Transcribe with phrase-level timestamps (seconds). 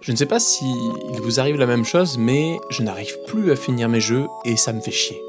[0.00, 0.64] Je ne sais pas si
[1.12, 4.56] il vous arrive la même chose, mais je n'arrive plus à finir mes jeux et
[4.56, 5.20] ça me fait chier.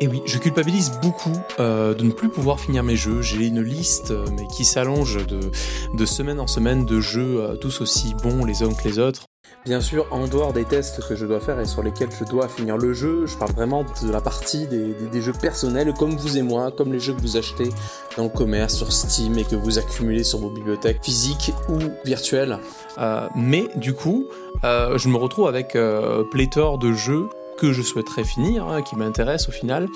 [0.00, 3.20] Et oui, je culpabilise beaucoup euh, de ne plus pouvoir finir mes jeux.
[3.20, 7.80] J'ai une liste euh, mais qui s'allonge de, semaine en semaine de jeux euh, tous
[7.82, 9.26] aussi bons les uns que les autres.
[9.64, 12.48] Bien sûr, en dehors des tests que je dois faire et sur lesquels je dois
[12.48, 16.42] finir le jeu, je parle vraiment de la partie des, jeux personnels comme vous et
[16.42, 17.70] moi, comme les jeux que vous achetez
[18.18, 22.58] dans le commerce, sur Steam et que vous accumulez sur vos bibliothèques physiques ou virtuelles.
[22.98, 24.26] Euh, mais du coup,
[24.64, 28.96] euh, je me retrouve avec euh, pléthore de jeux que je souhaiterais finir, hein, qui
[28.96, 29.88] m'intéressent au final,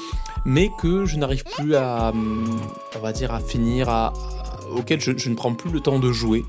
[0.46, 2.58] mais que je n'arrive plus à, hum,
[2.96, 4.14] on va dire, à finir, à,
[4.70, 6.44] auquel je, ne prends plus le temps de jouer.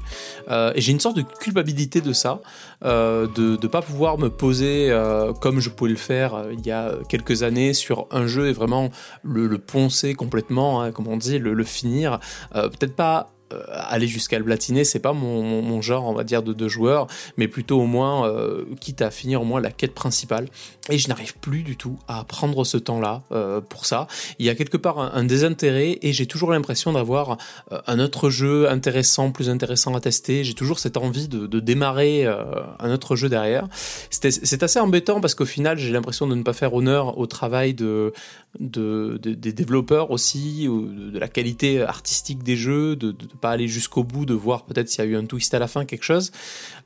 [0.49, 2.41] Euh, et j'ai une sorte de culpabilité de ça,
[2.83, 6.71] euh, de ne pas pouvoir me poser euh, comme je pouvais le faire il y
[6.71, 8.89] a quelques années sur un jeu et vraiment
[9.23, 12.19] le, poncer complètement, hein, comme on dit, le, finir.
[12.53, 13.31] Peut-être pas
[13.71, 17.47] aller jusqu'à le platiner, c'est pas mon, genre, on va dire, de, de joueur, mais
[17.47, 20.47] plutôt au moins, euh, quitte à finir au moins la quête principale.
[20.89, 24.07] Et je n'arrive plus du tout à prendre ce temps-là euh, pour ça.
[24.39, 27.37] Il y a quelque part un, désintérêt et j'ai toujours l'impression d'avoir
[27.85, 30.43] un autre jeu intéressant, plus intéressant à tester.
[30.43, 33.67] J'ai toujours cette envie de, démarrer un autre jeu derrière.
[34.09, 37.75] C'est assez embêtant parce qu'au final, j'ai l'impression de ne pas faire honneur au travail
[37.75, 38.13] de,
[38.59, 43.67] de, des développeurs aussi, de, de, la qualité artistique des jeux, de, de pas aller
[43.67, 46.03] jusqu'au bout, de voir peut-être s'il y a eu un twist à la fin, quelque
[46.03, 46.31] chose.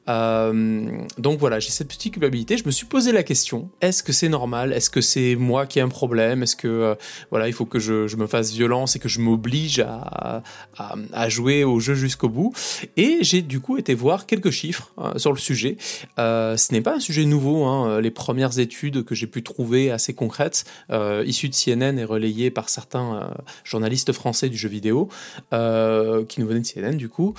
[0.10, 2.58] Euh, donc voilà, j'ai cette petite culpabilité.
[2.58, 4.74] Je me suis posé la question est-ce que c'est normal?
[4.74, 6.44] Est-ce que c'est moi qui ai un problème?
[6.44, 6.96] Est-ce que euh,
[7.32, 10.44] voilà, il faut que je, me fasse violence et que je m'oblige à,
[10.78, 12.54] à, jouer au jeu jusqu'au bout?
[12.98, 15.78] Et j'ai du coup été voir quelques chiffres hein, sur le sujet.
[16.20, 17.66] Euh, ce n'est pas un sujet nouveau.
[17.66, 18.02] Hein.
[18.02, 20.66] Les premières études que j'ai pu trouver assez concrètes,
[21.26, 23.32] issues de CNN et relayées par certains
[23.64, 25.10] journalistes français du jeu vidéo,
[25.52, 27.34] qui CNN du coup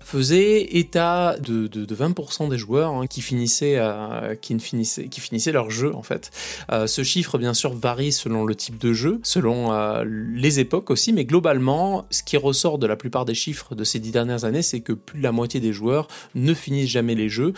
[0.00, 5.52] faisait état de, de, de 20% des joueurs hein, qui finissaient, euh, finissaient, qui finissaient
[5.52, 6.30] leur jeu en fait.
[6.72, 10.90] Euh, ce chiffre bien sûr varie selon le type de jeu, selon euh, les époques
[10.90, 14.44] aussi, mais globalement, ce qui ressort de la plupart des chiffres de ces dix dernières
[14.44, 17.52] années, c'est que plus de la moitié des joueurs ne finissent jamais les jeux,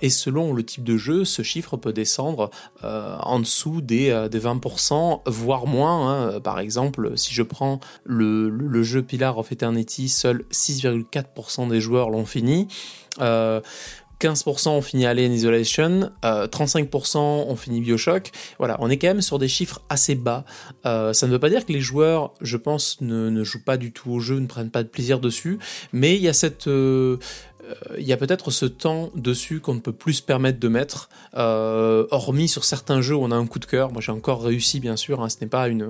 [0.00, 2.50] et selon le type de jeu, ce chiffre peut descendre
[2.82, 6.34] en dessous des, des 20%, voire moins.
[6.34, 6.40] Hein.
[6.40, 12.26] Par exemple, si je prends le jeu Pillar of Eternity, seuls 6,4% des joueurs l'ont
[12.26, 12.68] fini.
[13.18, 18.30] 15% euh, ont fini Alien Isolation, 35% euh, ont fini Bioshock.
[18.58, 20.44] Voilà, on est quand même sur des chiffres assez bas.
[20.86, 23.76] Euh, ça ne veut pas dire que les joueurs, je pense, ne, ne, jouent pas
[23.76, 25.58] du tout au jeu, ne prennent pas de plaisir dessus,
[25.92, 26.68] mais il y a cette
[27.98, 31.08] il y a peut-être ce temps dessus qu'on ne peut plus se permettre de mettre,
[31.36, 33.92] euh, hormis sur certains jeux où on a un coup de cœur.
[33.92, 35.22] Moi, j'ai encore réussi, bien sûr.
[35.22, 35.88] Hein, ce n'est pas une,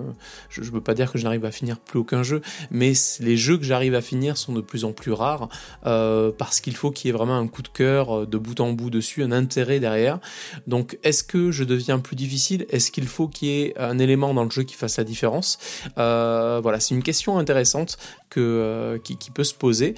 [0.49, 3.37] je, ne veux pas dire que je n'arrive à finir plus aucun jeu, mais les
[3.37, 5.49] jeux que j'arrive à finir sont de plus en plus rares
[5.87, 8.61] euh, parce qu'il faut qu'il y ait vraiment un coup de cœur euh, de bout
[8.61, 10.19] en bout dessus, un intérêt derrière.
[10.67, 12.67] Donc, est-ce que je deviens plus difficile?
[12.71, 15.59] Est-ce qu'il faut qu'il y ait un élément dans le jeu qui fasse la différence?
[15.97, 17.99] Voilà, c'est une question intéressante
[18.31, 19.95] que qui, qui, peut se poser.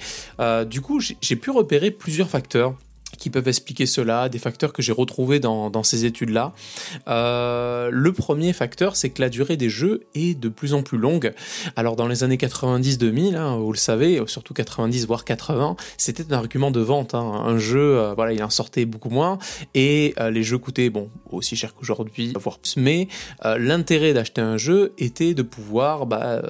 [0.65, 2.75] du coup, j'ai pu repérer plusieurs facteurs
[3.17, 6.53] qui peuvent expliquer cela, des facteurs que j'ai retrouvés dans, ces études-là.
[7.07, 10.97] Euh, le premier facteur, c'est que la durée des jeux est de plus en plus
[10.97, 11.33] longue.
[11.75, 16.37] Alors dans les années 90-2000, hein, vous le savez, surtout 90 voire 80, c'était un
[16.37, 17.15] argument de vente.
[17.15, 17.43] Hein.
[17.45, 19.39] Un jeu, euh, voilà, il en sortait beaucoup moins
[19.73, 22.77] et euh, les jeux coûtaient bon aussi cher qu'aujourd'hui, voire plus.
[22.77, 23.07] Mais
[23.57, 26.41] l'intérêt d'acheter un jeu était de pouvoir, bah,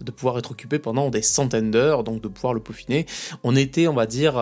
[0.00, 3.06] de pouvoir être occupé pendant des centaines d'heures, donc de pouvoir le peaufiner.
[3.44, 4.36] On était, on va dire,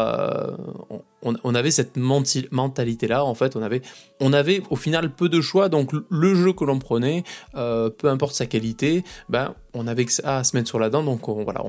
[1.24, 3.62] on, avait cette mentalité-là, en fait, on
[4.32, 7.24] avait, au final peu de choix, donc le jeu que l'on prenait,
[7.54, 10.90] euh, peu importe sa qualité, ben, on avait que ça à se mettre sur la
[10.90, 11.62] dent, donc on, voilà,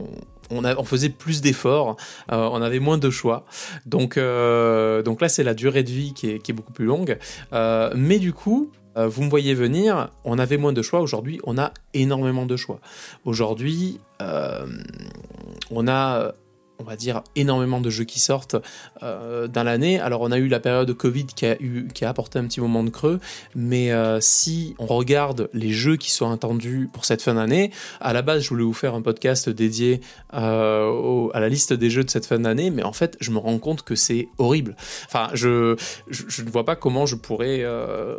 [0.51, 1.95] on, faisait plus d'efforts,
[2.31, 3.45] euh, on avait moins de choix.
[3.85, 6.85] Donc, euh, donc là, c'est la durée de vie qui est, qui est beaucoup plus
[6.85, 7.17] longue.
[7.51, 11.01] mais du coup, vous me voyez venir, on avait moins de choix.
[11.01, 12.79] Aujourd'hui, on a énormément de choix.
[13.25, 16.33] Aujourd'hui, on a
[16.79, 18.55] on va dire, énormément de jeux qui sortent
[19.03, 19.99] euh, dans l'année.
[19.99, 22.83] Alors on a eu la période de Covid qui a, eu, apporté un petit moment
[22.83, 23.19] de creux,
[23.55, 28.13] mais euh, si on regarde les jeux qui sont attendus pour cette fin d'année, à
[28.13, 30.01] la base je voulais vous faire un podcast dédié
[30.33, 33.37] euh, à la liste des jeux de cette fin d'année, mais en fait je me
[33.37, 34.75] rends compte que c'est horrible.
[35.05, 35.75] Enfin, je,
[36.09, 37.65] je, ne vois pas comment je pourrais,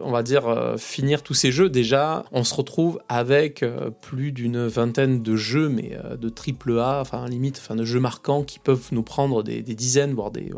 [0.03, 1.69] on va dire, finir tous ces jeux.
[1.69, 3.65] Déjà, on se retrouve avec
[4.01, 8.43] plus d'une vingtaine de jeux, mais de triple A, enfin limite, enfin de jeux marquants
[8.47, 10.51] qui peuvent nous prendre des, dizaines, voire des,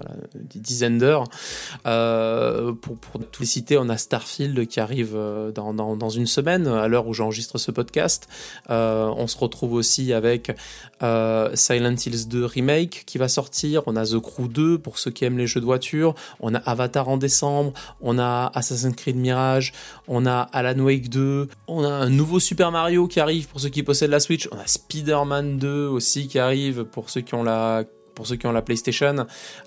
[0.55, 1.25] dizaines d'heures.
[1.87, 6.67] Euh, pour, pour tous les citer, on a Starfield qui arrive euh, dans, une semaine,
[6.67, 8.29] à l'heure où j'enregistre ce podcast.
[8.71, 10.53] Euh, on se retrouve aussi avec
[11.01, 13.83] Silent Hills 2 Remake qui va sortir.
[13.87, 16.15] On a The Crew 2 pour ceux qui aiment les jeux de voiture.
[16.41, 17.73] On a Avatar en décembre.
[18.01, 19.73] On a Assassin's Creed Mirage.
[20.07, 21.49] On a Alan Wake 2.
[21.67, 24.49] On a un nouveau Super Mario qui arrive pour ceux qui possèdent la Switch.
[24.53, 27.85] On a Spider-Man 2 aussi qui arrive pour ceux qui ont la
[28.19, 29.27] pour ceux qui ont la PlayStation,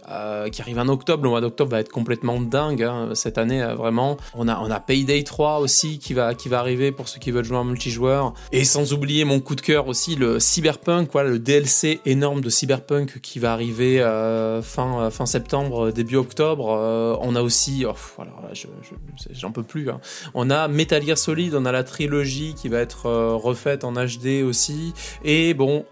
[0.09, 1.23] euh, qui arrive en octobre.
[1.23, 4.17] Le mois d'octobre va être complètement dingue hein, cette année, euh, vraiment.
[4.35, 7.31] On a, on a Payday 3 aussi qui va, qui va arriver pour ceux qui
[7.31, 8.33] veulent jouer en multijoueur.
[8.51, 12.49] Et sans oublier mon coup de cœur aussi, le Cyberpunk, quoi, le DLC énorme de
[12.49, 16.67] Cyberpunk qui va arriver euh, fin, fin septembre, début octobre.
[17.21, 18.33] on a aussi, oh, voilà,
[19.31, 19.89] j'en peux plus.
[19.89, 20.01] Hein.
[20.33, 24.43] On a Metal Gear Solid, on a la trilogie qui va être refaite en HD
[24.43, 24.93] aussi.
[25.23, 25.85] Et bon,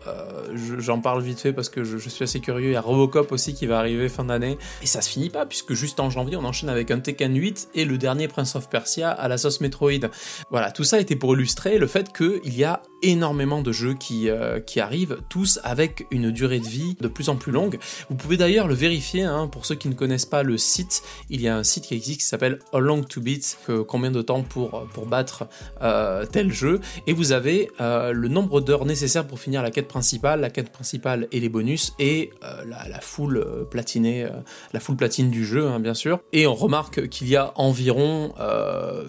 [0.78, 3.32] j'en parle vite fait parce que je, je suis assez curieux il y a Robocop
[3.32, 4.58] aussi qui va arriver fin d'année.
[4.82, 7.70] Et ça se finit pas, puisque juste en janvier, on enchaîne avec un Tekken 8
[7.76, 10.10] et le dernier Prince of Persia à la sauce Metroid.
[10.50, 14.30] Voilà, tout ça était pour illustrer le fait qu'il y a énormément de jeux qui,
[14.30, 17.80] euh, qui arrivent, tous avec une durée de vie de plus en plus longue.
[18.10, 21.42] Vous pouvez d'ailleurs le vérifier, hein, pour ceux qui ne connaissent pas le site, il
[21.42, 24.44] y a un site qui existe qui s'appelle How Long to Beat, combien de temps
[24.44, 25.48] pour, pour battre
[25.82, 29.88] euh, tel jeu, et vous avez euh, le nombre d'heures nécessaires pour finir la quête
[29.88, 34.28] principale, la quête principale et les bonus, et la, la, foule platinée,
[34.74, 36.20] la foule platine du jeu, hein, bien sûr.
[36.34, 38.34] Et on remarque qu'il y a environ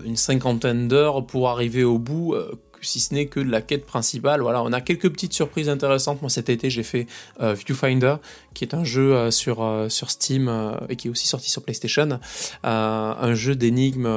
[0.05, 2.35] une cinquantaine d'heures pour arriver au bout
[2.83, 4.41] si ce n'est que de la quête principale.
[4.41, 6.21] Voilà, on a quelques petites surprises intéressantes.
[6.23, 7.07] Moi, cet été, j'ai fait
[7.41, 8.17] euh, Viewfinder,
[8.55, 10.51] qui est un jeu euh, sur, euh, sur Steam
[10.89, 12.21] et qui est aussi sorti sur PlayStation.
[12.63, 14.09] un jeu d'énigmes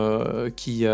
[0.56, 0.86] qui,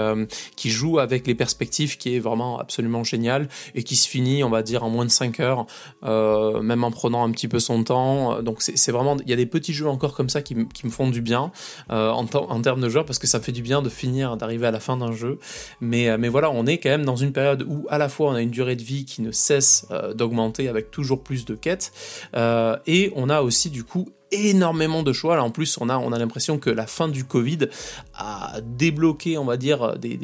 [0.55, 4.49] qui joue avec les perspectives, qui est vraiment absolument génial et qui se finit, on
[4.49, 5.65] va dire, en moins de 5 heures,
[6.03, 8.41] même en prenant un petit peu son temps.
[8.41, 10.91] Donc, c'est vraiment, il y a des petits jeux encore comme ça qui, qui me
[10.91, 11.51] font du bien
[11.89, 14.79] en, termes de joueurs parce que ça fait du bien de finir, d'arriver à la
[14.79, 15.39] fin d'un jeu.
[15.81, 18.33] Mais, mais voilà, on est quand même dans une période où à la fois on
[18.33, 21.91] a une durée de vie qui ne cesse euh, d'augmenter avec toujours plus de quêtes,
[22.35, 25.35] euh, et on a aussi du coup énormément de choix.
[25.35, 27.67] Là, en plus, on a, on a l'impression que la fin du Covid
[28.13, 30.15] a débloqué, on va dire, des,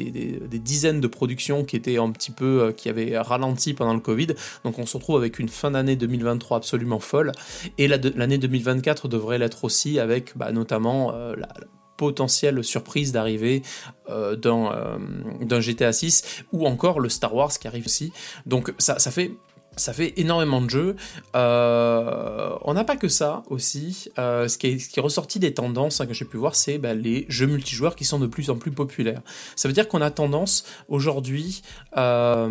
[0.60, 4.28] dizaines de productions qui étaient un petit peu, euh, qui avaient ralenti pendant le Covid.
[4.64, 7.32] Donc, on se retrouve avec une fin d'année 2023 absolument folle.
[7.78, 11.48] Et l'année 2024 devrait l'être aussi avec, bah, notamment, la,
[11.96, 13.62] potentielle surprise d'arrivée
[14.08, 14.98] euh, dans, euh,
[15.40, 18.12] d'un GTA 6 ou encore le Star Wars qui arrive aussi.
[18.44, 19.32] Donc ça, fait
[20.16, 20.96] énormément de jeux.
[21.34, 24.10] Euh, on n'a pas que ça aussi.
[24.16, 26.78] ce, qui est, ce, qui est, ressorti des tendances hein, que j'ai pu voir, c'est
[26.78, 29.22] bah, les jeux multijoueurs qui sont de plus en plus populaires.
[29.56, 31.62] Ça veut dire qu'on a tendance aujourd'hui
[31.92, 32.48] à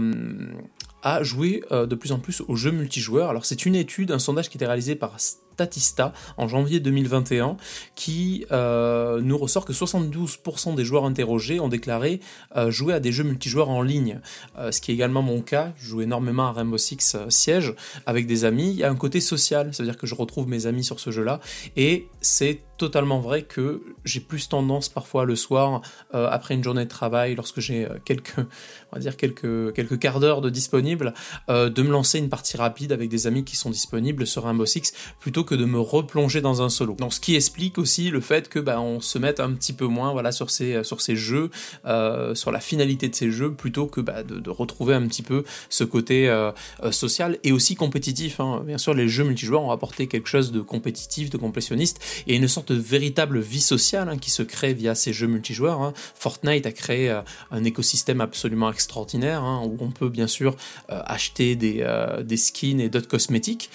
[1.21, 3.29] jouer de plus en plus aux jeux multijoueurs.
[3.29, 5.15] Alors c'est une étude, un sondage qui était réalisé par
[5.55, 7.55] Statista en janvier 2021
[7.95, 12.19] qui euh, nous ressort que 72% des joueurs interrogés ont déclaré
[12.57, 14.19] euh, jouer à des jeux multijoueurs en ligne,
[14.57, 15.71] euh, ce qui est également mon cas.
[15.77, 17.73] Je joue énormément à Rainbow Six Siege
[18.05, 18.71] avec des amis.
[18.71, 21.39] Il y a un côté social, c'est-à-dire que je retrouve mes amis sur ce jeu-là
[21.77, 25.81] et c'est totalement vrai que j'ai plus tendance parfois le soir,
[26.11, 30.41] après une journée de travail, lorsque j'ai quelques, on va dire quelques, quelques quarts d'heure
[30.41, 31.13] de disponible,
[31.47, 34.91] de me lancer une partie rapide avec des amis qui sont disponibles sur Rainbow Six,
[35.21, 36.95] plutôt que de me replonger dans un solo.
[36.99, 39.85] Donc ce qui explique aussi le fait que bah, on se mette un petit peu
[39.85, 41.49] moins voilà sur ces sur ces jeux,
[41.85, 45.43] euh, sur la finalité de ces jeux, plutôt que bah, de, retrouver un petit peu
[45.69, 46.51] ce côté euh,
[46.83, 48.39] euh, social et aussi compétitif.
[48.39, 48.63] Hein.
[48.65, 52.47] Bien sûr, les jeux multijoueurs ont apporté quelque chose de compétitif, de complétionniste et une
[52.47, 55.81] sorte de véritable vie sociale hein, qui se crée via ces jeux multijoueurs.
[55.81, 55.93] Hein.
[56.15, 57.21] Fortnite a créé
[57.51, 60.55] un écosystème absolument extraordinaire où on peut bien sûr
[60.89, 61.85] acheter des,
[62.23, 63.69] des skins et d'autres cosmétiques.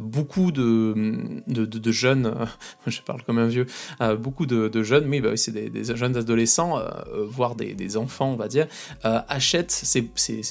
[0.00, 1.11] beaucoup de
[1.46, 2.46] de, jeunes, euh,
[2.86, 3.66] je parle comme un vieux,
[4.00, 6.88] euh, beaucoup de, jeunes, mais bah, c'est des, jeunes adolescents, euh,
[7.28, 8.66] voire des, enfants, on va dire,
[9.02, 10.02] achètent ces,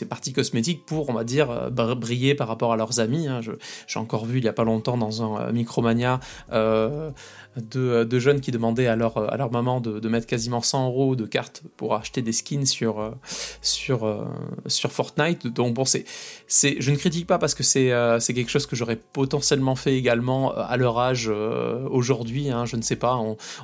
[0.06, 3.28] parties cosmétiques pour, on va dire, briller par rapport à leurs amis.
[3.28, 3.42] Hein.
[3.88, 6.20] J'ai encore vu il n'y a pas longtemps dans un Micromania
[6.52, 11.26] de, jeunes qui demandaient à leur, à leur maman de, mettre quasiment 100 euros de
[11.26, 13.14] cartes pour acheter des skins sur,
[13.62, 14.28] sur,
[14.68, 15.48] sur Fortnite.
[15.48, 16.06] Donc bon, c'est,
[16.48, 17.90] je ne critique pas parce que c'est
[18.34, 22.82] quelque chose que j'aurais potentiellement fait également à leur âge euh, aujourd'hui, hein, je ne
[22.82, 23.18] sais pas.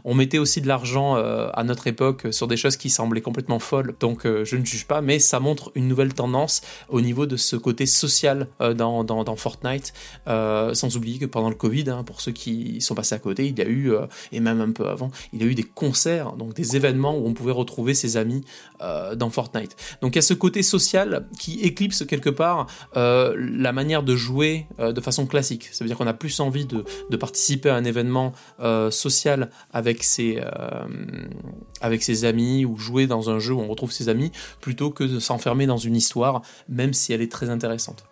[0.03, 3.59] On, mettait aussi de l'argent euh, à notre époque sur des choses qui semblaient complètement
[3.59, 7.27] folles, donc euh, je ne juge pas, mais ça montre une nouvelle tendance au niveau
[7.27, 9.93] de ce côté social dans, dans, Fortnite,
[10.25, 13.57] sans oublier que pendant le Covid, hein, pour ceux qui sont passés à côté, il
[13.57, 13.91] y a eu,
[14.31, 17.27] et même un peu avant, il y a eu des concerts, donc des événements où
[17.27, 18.43] on pouvait retrouver ses amis
[19.15, 19.75] dans Fortnite.
[20.01, 24.65] Donc il y a ce côté social qui éclipse quelque part la manière de jouer
[24.79, 25.69] de façon classique.
[25.71, 26.76] Ça veut dire qu'on a plus envie de
[27.09, 28.33] de, participer à un événement
[28.91, 30.41] social avec ses,
[31.81, 34.31] avec ses amis ou jouer dans un jeu où on retrouve ses amis
[34.61, 38.03] plutôt que de s'enfermer dans une histoire, même si elle est très intéressante.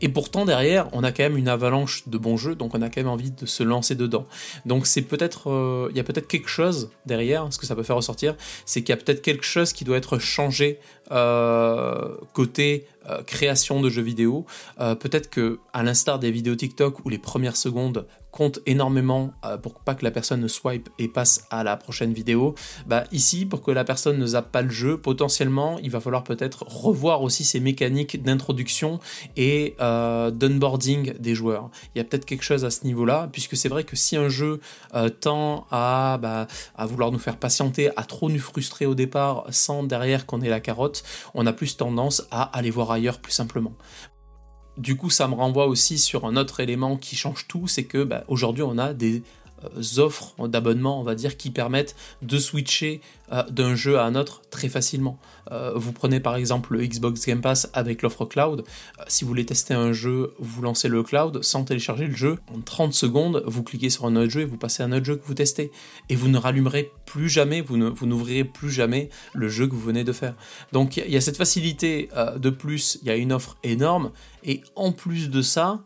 [0.00, 2.88] Et pourtant derrière, on a quand même une avalanche de bons jeux, donc on a
[2.88, 4.26] quand même envie de se lancer dedans.
[4.66, 7.82] Donc c'est peut-être, euh, il y a peut-être quelque chose derrière, ce que ça peut
[7.82, 12.86] faire ressortir, c'est qu'il y a peut-être quelque chose qui doit être changé euh, côté
[13.08, 14.46] euh, création de jeux vidéo.
[14.78, 19.74] peut-être que, à l'instar des vidéos TikTok où les premières secondes compte énormément euh, pour
[19.74, 22.54] pas que la personne ne swipe et passe à la prochaine vidéo,
[22.86, 26.24] bah ici pour que la personne ne zappe pas le jeu, potentiellement il va falloir
[26.24, 29.00] peut-être revoir aussi ces mécaniques d'introduction
[29.36, 31.70] et euh, d'onboarding des joueurs.
[31.94, 34.28] Il y a peut-être quelque chose à ce niveau-là, puisque c'est vrai que si un
[34.28, 34.60] jeu
[34.94, 39.82] euh, tend bah, à vouloir nous faire patienter, à trop nous frustrer au départ sans
[39.82, 40.99] derrière qu'on ait la carotte,
[41.34, 43.72] on a plus tendance à aller voir ailleurs plus simplement.
[44.76, 48.02] Du coup, ça me renvoie aussi sur un autre élément qui change tout, c'est que
[48.04, 49.22] bah, aujourd'hui, on a des
[49.98, 53.00] offres d'abonnement, on va dire, qui permettent de switcher
[53.32, 55.18] euh, d'un jeu à un autre très facilement.
[55.52, 58.64] Euh, vous prenez par exemple le Xbox Game Pass avec l'offre cloud.
[59.06, 62.38] si vous voulez tester un jeu, vous lancez le cloud sans télécharger le jeu.
[62.52, 65.04] En 30 secondes, vous cliquez sur un autre jeu et vous passez à un autre
[65.04, 65.70] jeu que vous testez.
[66.08, 70.04] Et vous ne rallumerez plus jamais, vous n'ouvrirez plus jamais le jeu que vous venez
[70.04, 70.34] de faire.
[70.72, 74.10] Donc il y, a cette facilité de plus, il y a une offre énorme.
[74.44, 75.82] Et en plus de ça,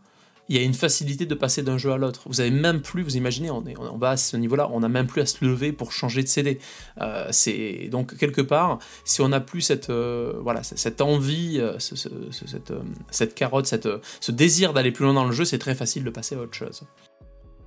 [0.48, 2.22] il y a une facilité de passer d'un jeu à l'autre.
[2.26, 4.88] Vous avez même plus, vous imaginez, on, est, on va à ce niveau-là, on n'a
[4.88, 6.58] même plus à se lever pour changer de CD.
[7.00, 11.78] Euh, c'est donc quelque part, si on n'a plus cette euh, voilà cette envie, euh,
[11.78, 12.72] cette,
[13.10, 13.88] cette, carotte, cette,
[14.20, 16.54] ce désir d'aller plus loin dans le jeu, c'est très facile de passer à autre
[16.54, 16.82] chose.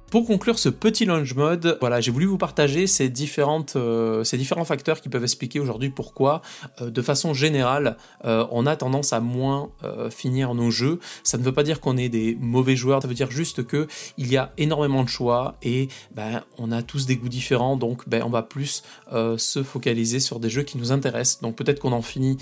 [0.10, 4.38] Pour conclure ce petit launch mode, voilà, j'ai voulu vous partager ces, différentes, euh, ces
[4.38, 6.42] différents facteurs qui peuvent expliquer aujourd'hui pourquoi,
[6.82, 9.70] euh, de façon générale, euh, on a tendance à moins
[10.10, 11.00] finir nos jeux.
[11.24, 13.88] Ça ne veut pas dire qu'on est des mauvais joueurs, ça veut dire juste que
[14.18, 18.08] il y a énormément de choix et ben, on a tous des goûts différents, donc
[18.08, 21.42] ben, on va plus se focaliser sur des jeux qui nous intéressent.
[21.42, 22.38] Donc peut-être qu'on en finit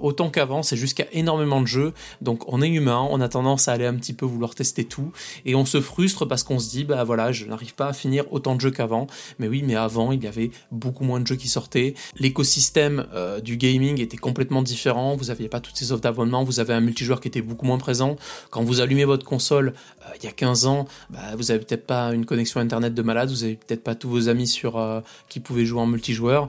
[0.00, 1.92] autant qu'avant, c'est jusqu'à énormément de jeux.
[2.20, 5.12] Donc on est humain, on a tendance à aller un petit peu vouloir tester tout
[5.44, 7.92] et on se frustre parce qu'on se dit ben, bah voilà, je n'arrive pas à
[7.92, 9.08] finir autant de jeux qu'avant.
[9.40, 11.94] Mais oui, mais avant, il y avait beaucoup moins de jeux qui sortaient.
[12.20, 15.16] L'écosystème euh, du gaming était complètement différent.
[15.16, 16.44] Vous n'aviez pas toutes ces offres d'abonnement.
[16.44, 18.14] Vous avez un multijoueur qui était beaucoup moins présent.
[18.50, 21.84] Quand vous allumez votre console euh, il y a 15 ans, bah, vous avez peut-être
[21.84, 23.28] pas une connexion internet de malade.
[23.28, 26.48] Vous avez peut-être pas tous vos amis sur euh, qui pouvaient jouer en multijoueur.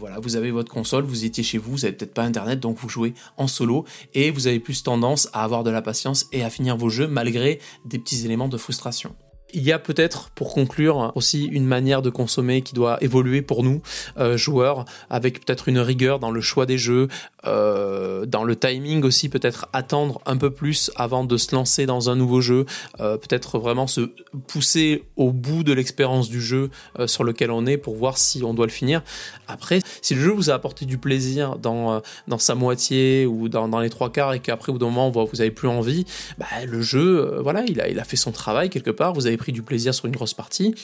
[0.00, 2.76] voilà, vous avez votre console, vous étiez chez vous, vous avez peut-être pas internet, donc
[2.78, 3.84] vous jouez en solo
[4.14, 7.06] et vous avez plus tendance à avoir de la patience et à finir vos jeux
[7.06, 9.14] malgré des petits éléments de frustration.
[9.52, 13.62] Il y a peut-être, pour conclure, aussi une manière de consommer qui doit évoluer pour
[13.62, 13.82] nous,
[14.18, 17.08] euh, joueurs, avec peut-être une rigueur dans le choix des jeux,
[17.46, 22.10] euh, dans le timing aussi, peut-être attendre un peu plus avant de se lancer dans
[22.10, 22.66] un nouveau jeu,
[23.00, 24.12] euh, peut-être vraiment se
[24.46, 26.70] pousser au bout de l'expérience du jeu
[27.06, 29.02] sur lequel on est pour voir si on doit le finir.
[29.48, 33.80] Après, si le jeu vous a apporté du plaisir dans, dans sa moitié ou dans,
[33.80, 36.04] les trois quarts et qu'après au bout d'un vous n'avez plus envie,
[36.38, 39.36] bah, le jeu, voilà, il a, il a fait son travail quelque part, vous avez
[39.40, 40.74] pris du plaisir sur une grosse partie,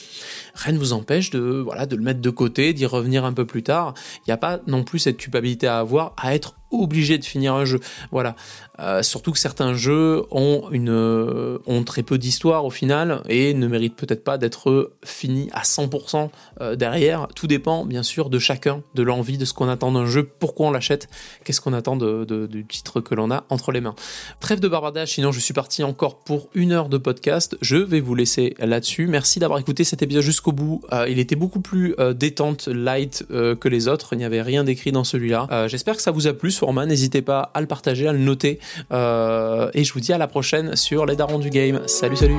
[0.55, 3.45] rien ne vous empêche de, voilà, de le mettre de côté, d'y revenir un peu
[3.45, 3.93] plus tard.
[4.19, 7.53] Il n'y a pas non plus cette culpabilité à avoir à être obligé de finir
[7.53, 7.79] un jeu.
[8.11, 8.35] Voilà.
[8.79, 13.53] Euh, surtout que certains jeux ont, une, euh, ont très peu d'histoire au final et
[13.53, 16.29] ne méritent peut-être pas d'être finis à 100%
[16.61, 17.27] euh, derrière.
[17.35, 20.67] Tout dépend bien sûr de chacun, de l'envie, de ce qu'on attend d'un jeu, pourquoi
[20.67, 21.09] on l'achète,
[21.43, 23.95] qu'est-ce qu'on attend de, du titre que l'on a entre les mains.
[24.39, 27.57] Trêve de barbardage, sinon je suis parti encore pour une heure de podcast.
[27.61, 29.07] Je vais vous laisser là-dessus.
[29.07, 30.81] Merci d'avoir écouté cet épisode jusqu'au bout.
[31.07, 34.13] il était beaucoup plus détente, light que les autres.
[34.13, 35.67] Il n'y avait rien d'écrit dans celui-là.
[35.67, 36.85] J'espère que ça vous a plu format.
[36.85, 38.59] N'hésitez pas à le partager, à le noter.
[38.91, 41.81] Euh, et je vous dis à la prochaine sur les darons du game.
[41.87, 42.37] Salut, salut